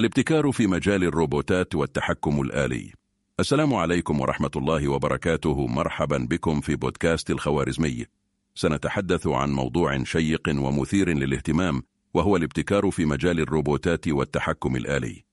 [0.00, 2.92] الابتكار في مجال الروبوتات والتحكم الآلي.
[3.40, 5.66] السلام عليكم ورحمة الله وبركاته.
[5.66, 8.06] مرحبا بكم في بودكاست الخوارزمي.
[8.54, 11.82] سنتحدث عن موضوع شيق ومثير للاهتمام
[12.14, 15.24] وهو الابتكار في مجال الروبوتات والتحكم الآلي.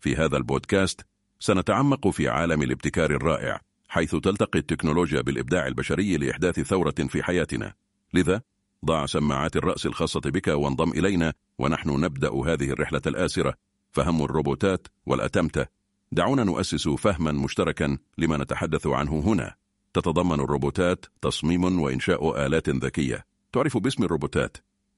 [0.00, 1.06] في هذا البودكاست
[1.40, 7.72] سنتعمق في عالم الابتكار الرائع حيث تلتقي التكنولوجيا بالإبداع البشري لإحداث ثورة في حياتنا.
[8.14, 8.42] لذا
[8.84, 13.54] ضع سماعات الرأس الخاصة بك وانضم إلينا ونحن نبدأ هذه الرحلة الآسرة.
[13.96, 15.66] فهم الروبوتات والأتمتة.
[16.12, 19.54] دعونا نؤسس فهما مشتركا لما نتحدث عنه هنا.
[19.94, 23.24] تتضمن الروبوتات تصميم وإنشاء آلات ذكية.
[23.52, 24.56] تعرف باسم الروبوتات.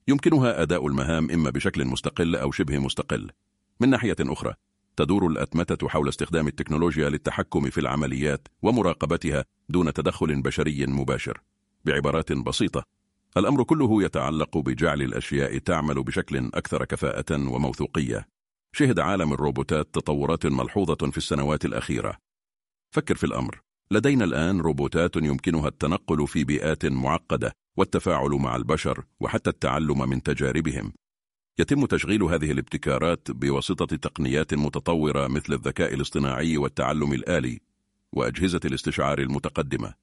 [0.09, 3.31] يمكنها أداء المهام إما بشكل مستقل أو شبه مستقل.
[3.81, 4.55] من ناحية أخرى
[4.97, 11.41] تدور الأتمتة حول استخدام التكنولوجيا للتحكم في العمليات ومراقبتها دون تدخل بشري مباشر.
[11.85, 12.83] بعبارات بسيطة
[13.37, 18.38] الأمر كله يتعلق بجعل الأشياء تعمل بشكل أكثر كفاءة وموثوقية.
[18.73, 22.19] شهد عالم الروبوتات تطورات ملحوظة في السنوات الأخيرة.
[22.95, 23.61] فكر في الأمر.
[23.91, 30.93] لدينا الآن روبوتات يمكنها التنقل في بيئات معقدة والتفاعل مع البشر وحتى التعلم من تجاربهم.
[31.59, 37.61] يتم تشغيل هذه الابتكارات بواسطة تقنيات متطورة مثل الذكاء الاصطناعي والتعلم الآلي
[38.13, 39.95] وأجهزة الاستشعار المتقدمة.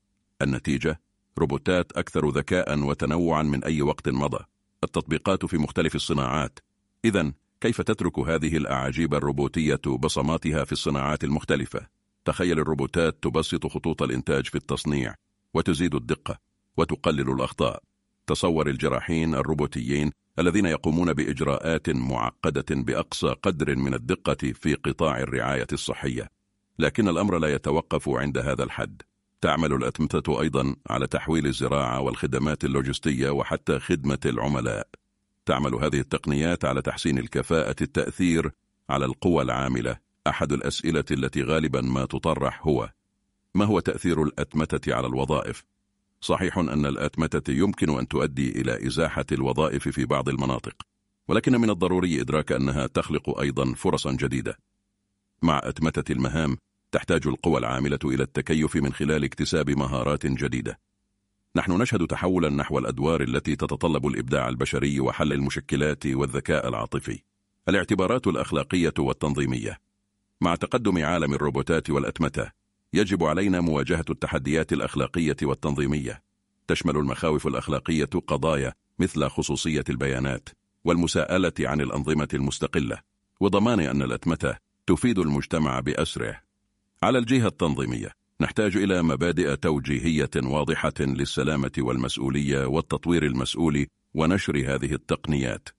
[0.42, 1.02] النتيجة؟
[1.38, 4.46] روبوتات أكثر ذكاء وتنوعا من أي وقت مضى.
[4.84, 6.60] التطبيقات في مختلف الصناعات.
[7.06, 11.88] إذا كيف تترك هذه الأعاجيب الروبوتية بصماتها في الصناعات المختلفة؟
[12.26, 15.16] تخيل الروبوتات تبسط خطوط الإنتاج في التصنيع
[15.54, 16.40] وتزيد الدقة
[16.78, 17.84] وتقلل الأخطاء.
[18.28, 26.30] تصور الجراحين الروبوتيين الذين يقومون بإجراءات معقدة بأقصى قدر من الدقة في قطاع الرعاية الصحية.
[26.80, 29.02] لكن الأمر لا يتوقف عند هذا الحد.
[29.42, 34.88] تعمل الأتمتة أيضا على تحويل الزراعة والخدمات اللوجستية وحتى خدمة العملاء.
[35.46, 38.52] تعمل هذه التقنيات على تحسين الكفاءة التأثير
[38.90, 39.98] على القوى العاملة.
[40.28, 42.90] أحد الأسئلة التي غالبا ما تطرح هو
[43.56, 45.64] ما هو تأثير الأتمتة على الوظائف؟
[46.22, 50.74] صحيح أن الأتمتة يمكن أن تؤدي إلى إزاحة الوظائف في بعض المناطق
[51.28, 54.58] ولكن من الضروري إدراك أنها تخلق أيضا فرصا جديدة.
[55.42, 56.58] مع أتمتة المهام
[56.92, 60.80] تحتاج القوى العاملة إلى التكيف من خلال اكتساب مهارات جديدة.
[61.58, 67.20] نحن نشهد تحولا نحو الأدوار التي تتطلب الإبداع البشري وحل المشكلات والذكاء العاطفي.
[67.70, 69.80] الاعتبارات الأخلاقية والتنظيمية.
[70.42, 72.52] مع تقدم عالم الروبوتات والأتمتة
[72.94, 76.22] يجب علينا مواجهة التحديات الأخلاقية والتنظيمية.
[76.68, 80.50] تشمل المخاوف الأخلاقية قضايا مثل خصوصية البيانات
[80.84, 82.98] والمساءلة عن الأنظمة المستقلة.
[83.40, 86.42] وضمان أن الأتمتة تفيد المجتمع بأسره.
[87.04, 95.70] على الجهة التنظيمية نحتاج إلى مبادئ توجيهية واضحة للسلامة والمسؤولية والتطوير المسؤول ونشر هذه التقنيات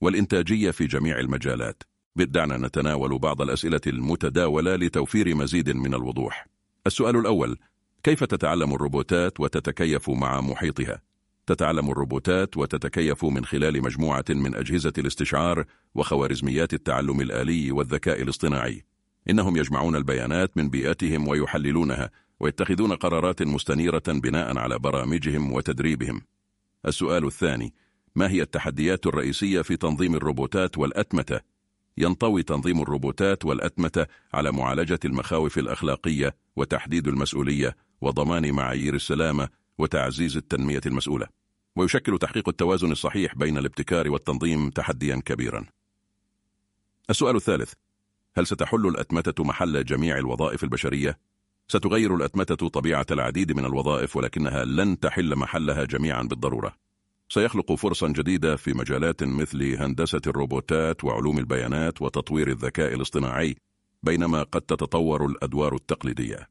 [0.00, 1.82] والإنتاجية في جميع المجالات.
[2.16, 6.46] بدعنا نتناول بعض الأسئلة المتداولة لتوفير مزيد من الوضوح.
[6.86, 7.58] السؤال الأول
[8.02, 11.02] كيف تتعلم الروبوتات وتتكيف مع محيطها؟
[11.46, 18.84] تتعلم الروبوتات وتتكيف من خلال مجموعة من أجهزة الاستشعار وخوارزميات التعلم الآلي والذكاء الاصطناعي.
[19.30, 22.10] إنهم يجمعون البيانات من بيئتهم ويحللونها
[22.40, 26.22] ويتخذون قرارات مستنيرة بناء على برامجهم وتدريبهم.
[26.86, 27.74] السؤال الثاني
[28.14, 31.40] ما هي التحديات الرئيسية في تنظيم الروبوتات والأتمتة؟
[31.98, 40.80] ينطوي تنظيم الروبوتات والأتمتة على معالجة المخاوف الأخلاقية وتحديد المسؤولية وضمان معايير السلامة وتعزيز التنمية
[40.86, 41.26] المسؤولة.
[41.76, 45.64] ويشكل تحقيق التوازن الصحيح بين الابتكار والتنظيم تحديا كبيرا.
[47.10, 47.72] السؤال الثالث
[48.34, 51.18] هل ستحل الأتمتة محل جميع الوظائف البشرية؟
[51.68, 56.74] ستغير الأتمتة طبيعة العديد من الوظائف ولكنها لن تحل محلها جميعا بالضرورة
[57.28, 63.56] سيخلق فرصا جديدة في مجالات مثل هندسة الروبوتات وعلوم البيانات وتطوير الذكاء الاصطناعي
[64.02, 66.48] بينما قد تتطور الأدوار التقليدية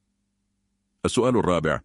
[1.06, 1.80] السؤال الرابع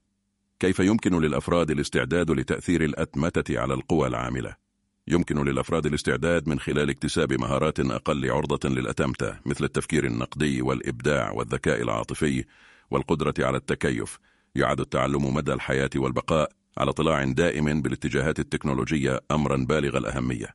[0.58, 4.65] كيف يمكن للأفراد الاستعداد لتأثير الأتمتة على القوى العاملة؟
[5.08, 11.82] يمكن للأفراد الاستعداد من خلال اكتساب مهارات أقل عرضة للأتمتة مثل التفكير النقدي والإبداع والذكاء
[11.82, 12.44] العاطفي
[12.90, 14.18] والقدرة على التكيف.
[14.54, 20.54] يعد التعلم مدى الحياة والبقاء على اطلاع دائم بالاتجاهات التكنولوجية أمرا بالغ الأهمية.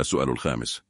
[0.00, 0.82] السؤال الخامس.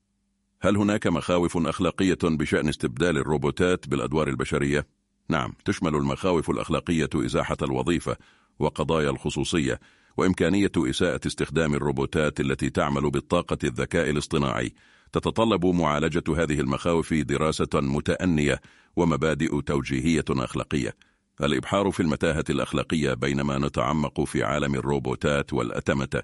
[0.60, 4.86] هل هناك مخاوف أخلاقية بشأن استبدال الروبوتات بالأدوار البشرية؟
[5.28, 8.16] نعم تشمل المخاوف الأخلاقية إزاحة الوظيفة
[8.58, 9.80] وقضايا الخصوصية
[10.16, 14.72] وإمكانية إساءة استخدام الروبوتات التي تعمل بالطاقة الذكاء الاصطناعي.
[15.12, 18.60] تتطلب معالجة هذه المخاوف دراسة متأنية
[18.96, 20.94] ومبادئ توجيهية أخلاقية.
[21.42, 26.22] الإبحار في المتاهة الأخلاقية بينما نتعمق في عالم الروبوتات والأتمتة.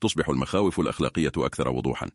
[0.00, 2.08] تصبح المخاوف الأخلاقية أكثر وضوحا.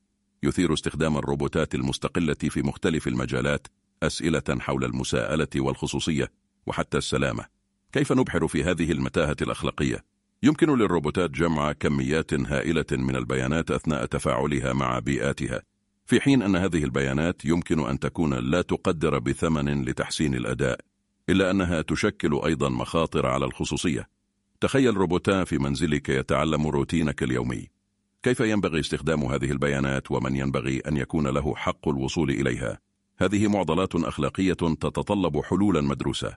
[0.44, 3.68] يثير استخدام الروبوتات المستقلة في مختلف المجالات
[4.04, 6.32] أسئلة حول المساءلة والخصوصية
[6.68, 7.46] وحتى السلامة.
[7.92, 14.74] كيف نبحر في هذه المتاهة الأخلاقية؟ يمكن للروبوتات جمع كميات هائلة من البيانات أثناء تفاعلها
[14.74, 15.62] مع بيئاتها
[16.06, 20.80] في حين أن هذه البيانات يمكن أن تكون لا تقدر بثمن لتحسين الأداء
[21.30, 24.08] إلا أنها تشكل أيضا مخاطر على الخصوصية.
[24.62, 27.68] تخيل روبوتا في منزلك يتعلم روتينك اليومي.
[28.24, 32.80] كيف ينبغي استخدام هذه البيانات ومن ينبغي أن يكون له حق الوصول إليها؟
[33.18, 36.36] هذه معضلات أخلاقية تتطلب حلولا مدروسة.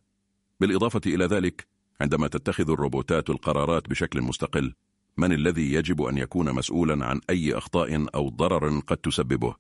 [0.61, 1.67] بالإضافة إلى ذلك
[2.01, 4.75] عندما تتخذ الروبوتات القرارات بشكل مستقل
[5.17, 9.55] من الذي يجب أن يكون مسؤولا عن أي أخطاء أو ضرر قد تسببه؟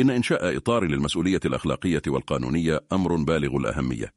[0.00, 4.12] إن إنشاء إطار للمسؤولية الأخلاقية والقانونية أمر بالغ الأهمية.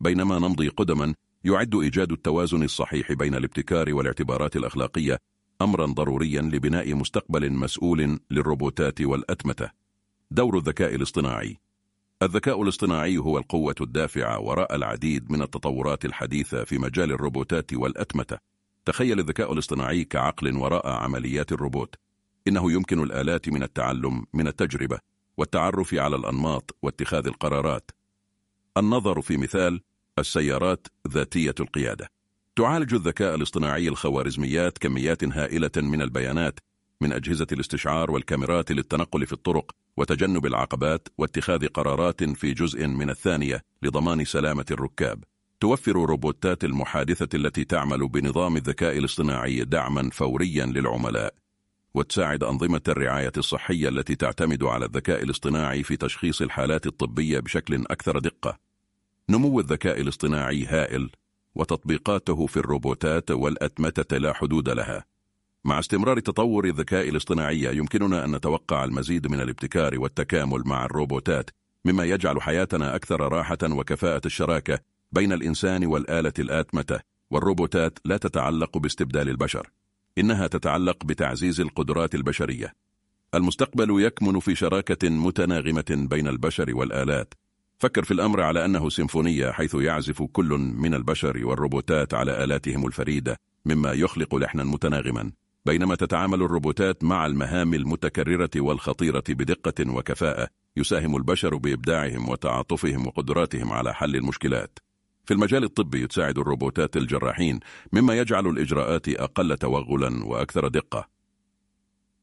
[0.00, 1.14] بينما نمضي قدما
[1.44, 5.18] يعد إيجاد التوازن الصحيح بين الابتكار والاعتبارات الأخلاقية
[5.62, 9.70] أمرا ضروريا لبناء مستقبل مسؤول للروبوتات والأتمتة.
[10.30, 11.56] دور الذكاء الاصطناعي.
[12.22, 18.38] الذكاء الاصطناعي هو القوة الدافعة وراء العديد من التطورات الحديثة في مجال الروبوتات والأتمتة.
[18.84, 21.94] تخيل الذكاء الاصطناعي كعقل وراء عمليات الروبوت.
[22.48, 24.98] إنه يمكن الآلات من التعلم من التجربة
[25.36, 27.90] والتعرف على الأنماط واتخاذ القرارات.
[28.76, 29.80] النظر في مثال
[30.18, 32.08] السيارات ذاتية القيادة.
[32.56, 36.60] تعالج الذكاء الاصطناعي الخوارزميات كميات هائلة من البيانات
[37.02, 43.62] من أجهزة الاستشعار والكاميرات للتنقل في الطرق وتجنب العقبات واتخاذ قرارات في جزء من الثانية
[43.82, 45.24] لضمان سلامة الركاب.
[45.60, 51.34] توفر روبوتات المحادثة التي تعمل بنظام الذكاء الاصطناعي دعما فوريا للعملاء.
[51.94, 58.18] وتساعد أنظمة الرعاية الصحية التي تعتمد على الذكاء الاصطناعي في تشخيص الحالات الطبية بشكل أكثر
[58.18, 58.58] دقة.
[59.28, 61.10] نمو الذكاء الاصطناعي هائل
[61.54, 65.11] وتطبيقاته في الروبوتات والأتمتة لا حدود لها.
[65.64, 71.50] مع استمرار تطور الذكاء الاصطناعي يمكننا أن نتوقع المزيد من الابتكار والتكامل مع الروبوتات
[71.84, 74.78] مما يجعل حياتنا أكثر راحة وكفاءة الشراكة
[75.12, 77.00] بين الإنسان والآلة الآتمتة
[77.30, 79.70] والروبوتات لا تتعلق باستبدال البشر
[80.18, 82.74] إنها تتعلق بتعزيز القدرات البشرية.
[83.34, 87.34] المستقبل يكمن في شراكة متناغمة بين البشر والآلات.
[87.78, 93.36] فكر في الأمر على أنه سيمفونية حيث يعزف كل من البشر والروبوتات على آلاتهم الفريدة
[93.64, 95.32] مما يخلق لحنا متناغما.
[95.66, 103.94] بينما تتعامل الروبوتات مع المهام المتكررة والخطيرة بدقة وكفاءة يساهم البشر بإبداعهم وتعاطفهم وقدراتهم على
[103.94, 104.78] حل المشكلات.
[105.24, 107.60] في المجال الطبي تساعد الروبوتات الجراحين
[107.92, 111.08] مما يجعل الإجراءات أقل توغلا وأكثر دقة.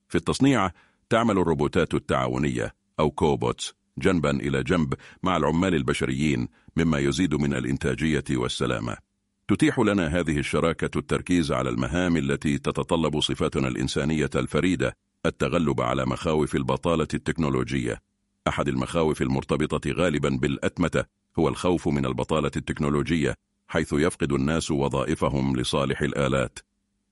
[0.10, 0.72] في التصنيع
[1.10, 4.94] تعمل الروبوتات التعاونية أو cobots جنبا إلى جنب
[5.24, 6.48] مع العمال البشريين
[6.78, 9.09] مما يزيد من الإنتاجية والسلامة.
[9.50, 16.56] تتيح لنا هذه الشراكة التركيز على المهام التي تتطلب صفاتنا الإنسانية الفريدة التغلب على مخاوف
[16.56, 18.00] البطالة التكنولوجية.
[18.48, 21.04] أحد المخاوف المرتبطة غالبا بالأتمتة
[21.40, 23.36] هو الخوف من البطالة التكنولوجية
[23.68, 26.60] حيث يفقد الناس وظائفهم لصالح الآلات.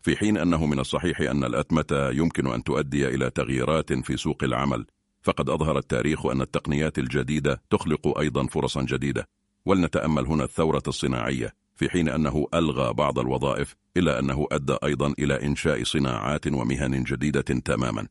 [0.01, 4.86] في حين أنه من الصحيح أن الأتمتة يمكن أن تؤدي إلى تغييرات في سوق العمل
[5.22, 9.28] فقد أظهر التاريخ أن التقنيات الجديدة تخلق أيضا فرصا جديدة.
[9.66, 11.67] ولنتأمل هنا الثورة الصناعية.
[11.77, 17.41] في حين أنه ألغى بعض الوظائف إلا أنه أدى أيضا إلى إنشاء صناعات ومهن جديدة
[17.41, 18.07] تماما.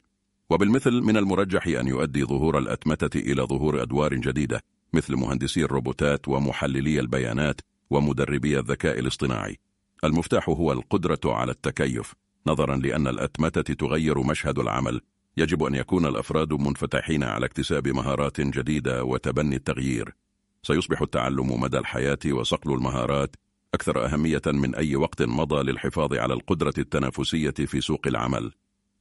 [0.50, 4.60] وبالمثل من المرجح أن يؤدي ظهور الأتمتة إلى ظهور أدوار جديدة
[4.92, 7.60] مثل مهندسي الروبوتات ومحللي البيانات
[7.90, 9.56] ومدربي الذكاء الاصطناعي.
[10.04, 12.14] المفتاح هو القدرة على التكيف
[12.46, 15.00] نظرا لأن الأتمتة تغير مشهد العمل.
[15.36, 20.14] يجب أن يكون الأفراد منفتحين على اكتساب مهارات جديدة وتبني التغيير.
[20.62, 23.36] سيصبح التعلم مدى الحياة وصقل المهارات
[23.76, 28.52] أكثر أهمية من أي وقت مضى للحفاظ على القدرة التنافسية في سوق العمل.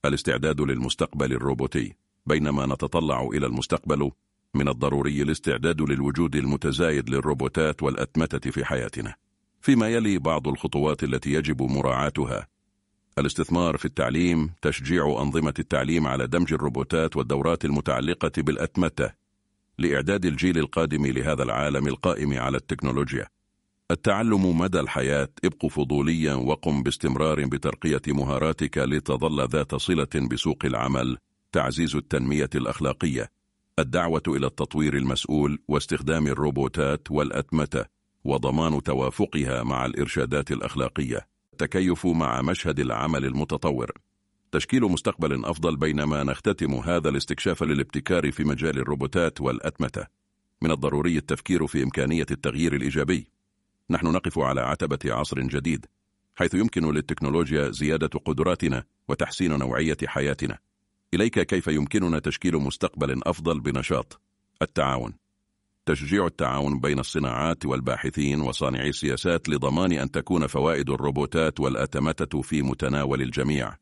[0.05, 1.95] الاستعداد للمستقبل الروبوتي.
[2.25, 4.11] بينما نتطلع إلى المستقبل
[4.53, 9.15] من الضروري الاستعداد للوجود المتزايد للروبوتات والأتمتة في حياتنا.
[9.61, 12.47] فيما يلي بعض الخطوات التي يجب مراعاتها.
[13.17, 19.11] الاستثمار في التعليم تشجيع أنظمة التعليم على دمج الروبوتات والدورات المتعلقة بالأتمتة.
[19.77, 23.34] لإعداد الجيل القادم لهذا العالم القائم على التكنولوجيا.
[23.91, 31.17] التعلم مدى الحياة ابق فضوليا وقم باستمرار بترقية مهاراتك لتظل ذات صلة بسوق العمل.
[31.51, 33.31] تعزيز التنمية الأخلاقية.
[33.79, 37.85] الدعوة إلى التطوير المسؤول واستخدام الروبوتات والأتمتة
[38.23, 41.27] وضمان توافقها مع الإرشادات الأخلاقية.
[41.53, 43.91] التكيف مع مشهد العمل المتطور.
[44.51, 50.05] تشكيل مستقبل أفضل بينما نختتم هذا الاستكشاف للابتكار في مجال الروبوتات والأتمتة.
[50.61, 53.34] من الضروري التفكير في إمكانية التغيير الإيجابي.
[53.89, 55.85] نحن نقف على عتبة عصر جديد
[56.35, 60.57] حيث يمكن للتكنولوجيا زيادة قدراتنا وتحسين نوعية حياتنا.
[61.13, 64.21] إليك كيف يمكننا تشكيل مستقبل أفضل بنشاط؟
[64.61, 65.13] التعاون.
[65.85, 73.21] تشجيع التعاون بين الصناعات والباحثين وصانعي السياسات لضمان أن تكون فوائد الروبوتات والأتمتة في متناول
[73.21, 73.75] الجميع.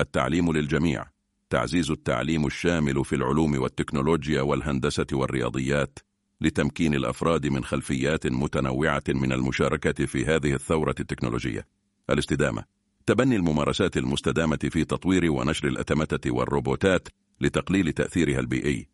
[0.00, 1.04] التعليم للجميع.
[1.50, 5.98] تعزيز التعليم الشامل في العلوم والتكنولوجيا والهندسة والرياضيات.
[6.42, 11.66] لتمكين الأفراد من خلفيات متنوعة من المشاركة في هذه الثورة التكنولوجية.
[12.10, 12.64] الاستدامة.
[13.06, 17.08] تبني الممارسات المستدامة في تطوير ونشر الأتمتة والروبوتات
[17.40, 18.88] لتقليل تأثيرها البيئي.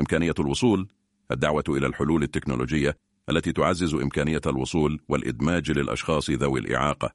[0.00, 0.88] إمكانية الوصول.
[1.30, 2.96] الدعوة إلى الحلول التكنولوجية
[3.30, 7.10] التي تعزز إمكانية الوصول والإدماج للأشخاص ذوي الإعاقة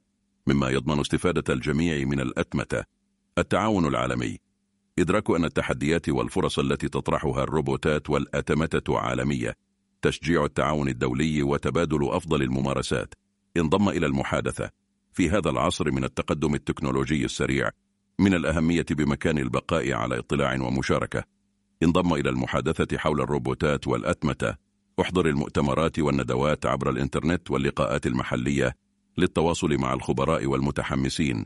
[0.47, 2.83] مما يضمن استفادة الجميع من الأتمتة.
[3.37, 4.37] التعاون العالمي.
[4.99, 9.55] إدراك أن التحديات والفرص التي تطرحها الروبوتات والأتمتة عالمية.
[10.01, 13.13] تشجيع التعاون الدولي وتبادل أفضل الممارسات.
[13.57, 14.69] انضم إلى المحادثة
[15.13, 17.69] في هذا العصر من التقدم التكنولوجي السريع.
[18.19, 21.23] من الأهمية بمكان البقاء على اطلاع ومشاركة.
[21.83, 24.55] انضم إلى المحادثة حول الروبوتات والأتمتة.
[25.01, 28.75] احضر المؤتمرات والندوات عبر الإنترنت واللقاءات المحلية
[29.17, 31.45] للتواصل مع الخبراء والمتحمسين.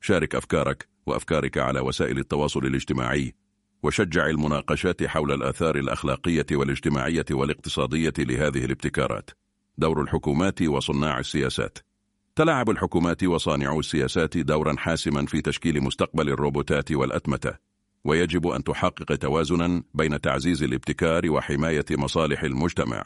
[0.00, 3.34] شارك أفكارك وأفكارك على وسائل التواصل الاجتماعي
[3.82, 9.30] وشجع المناقشات حول الآثار الأخلاقية والاجتماعية والاقتصادية لهذه الابتكارات.
[9.78, 11.78] دور الحكومات وصناع السياسات.
[12.36, 17.54] تلعب الحكومات وصانعو السياسات دورا حاسما في تشكيل مستقبل الروبوتات والأتمتة.
[18.04, 23.04] ويجب أن تحقق توازنا بين تعزيز الابتكار وحماية مصالح المجتمع.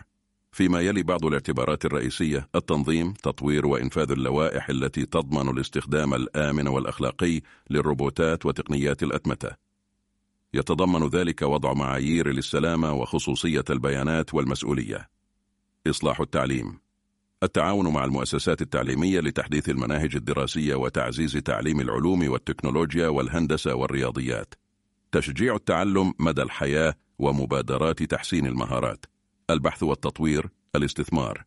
[0.52, 7.40] فيما يلي بعض الاعتبارات الرئيسية التنظيم تطوير وإنفاذ اللوائح التي تضمن الاستخدام الآمن والأخلاقي
[7.71, 9.63] للروبوتات وتقنيات الأتمتة.
[10.54, 15.08] يتضمن ذلك وضع معايير للسلامة وخصوصية البيانات والمسؤولية.
[15.87, 16.78] إصلاح التعليم.
[17.42, 24.54] التعاون مع المؤسسات التعليمية لتحديث المناهج الدراسية وتعزيز تعليم العلوم والتكنولوجيا والهندسة والرياضيات.
[25.12, 29.04] تشجيع التعلم مدى الحياة ومبادرات تحسين المهارات.
[29.50, 31.44] البحث والتطوير الاستثمار.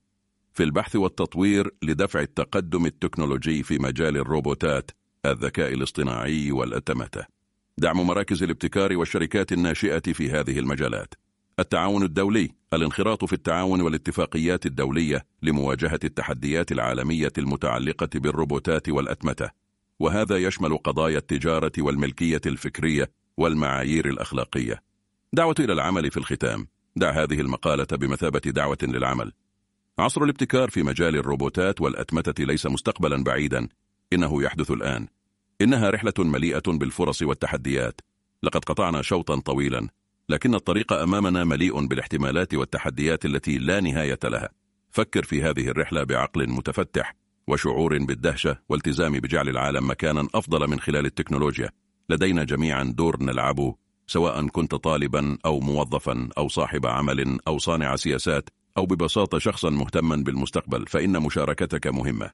[0.54, 4.92] في البحث والتطوير لدفع التقدم التكنولوجي في مجال الروبوتات
[5.26, 7.37] الذكاء الاصطناعي والأتمتة.
[7.80, 11.14] دعم مراكز الابتكار والشركات الناشئة في هذه المجالات.
[11.60, 19.50] التعاون الدولي الانخراط في التعاون والاتفاقيات الدولية لمواجهة التحديات العالمية المتعلقة بالروبوتات والأتمتة.
[20.00, 24.84] وهذا يشمل قضايا التجارة والملكية الفكرية والمعايير الأخلاقية.
[25.34, 26.68] دعوة إلى العمل في الختام.
[26.96, 29.32] دع هذه المقالة بمثابة دعوة للعمل.
[30.00, 33.68] عصر الابتكار في مجال الروبوتات والأتمتة ليس مستقبلا بعيدا.
[34.14, 35.08] إنه يحدث الآن.
[35.62, 38.02] إنها رحلة مليئة بالفرص والتحديات.
[38.44, 39.88] لقد قطعنا شوطا طويلا
[40.30, 44.50] لكن الطريق أمامنا مليء بالاحتمالات والتحديات التي لا نهاية لها.
[44.92, 47.16] فكر في هذه الرحلة بعقل متفتح
[47.48, 51.70] وشعور بالدهشة والتزام بجعل العالم مكانا أفضل من خلال التكنولوجيا.
[52.10, 53.76] لدينا جميعا دور نلعبه
[54.08, 60.16] سواء كنت طالبا أو موظفا أو صاحب عمل أو صانع سياسات أو ببساطة شخصا مهتما
[60.16, 62.32] بالمستقبل فإن مشاركتك مهمة.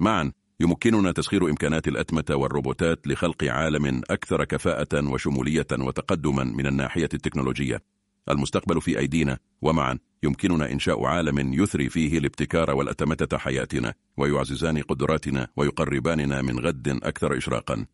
[0.00, 7.82] معا يمكننا تسخير إمكانات الأتمة والروبوتات لخلق عالم أكثر كفاءة وشمولية وتقدما من الناحية التكنولوجية.
[8.28, 16.42] المستقبل في أيدينا ومعا يمكننا إنشاء عالم يثري فيه الابتكار والأتمتة حياتنا ويعززان قدراتنا ويقرباننا
[16.42, 17.86] من غد أكثر إشراقا.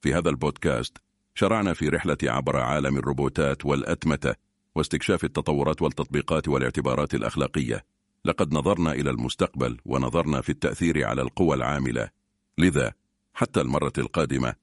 [0.00, 0.98] في هذا البودكاست
[1.34, 4.34] شرعنا في رحلة عبر عالم الروبوتات والأتمتة
[4.74, 7.89] واستكشاف التطورات والتطبيقات والاعتبارات الأخلاقية.
[8.24, 12.10] لقد نظرنا إلى المستقبل ونظرنا في التأثير على القوى العاملة.
[12.58, 12.92] لذا
[13.34, 14.54] حتى المرة القادمة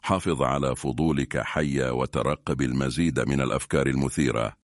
[0.00, 4.52] حافظ على فضولك حيا وترقب المزيد من الأفكار المثيرة.